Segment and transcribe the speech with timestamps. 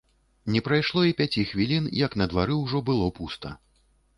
[0.53, 3.57] Не прайшло і пяці хвілін, як на двары ўжо было пуста.